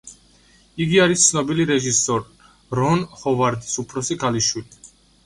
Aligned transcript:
იგი 0.85 0.95
არის 1.03 1.25
ცნობილი 1.25 1.67
რეჟისორ 1.71 2.25
რონ 2.79 3.05
ჰოვარდის 3.21 3.77
უფროსი 3.85 4.19
ქალიშვილი. 4.25 4.91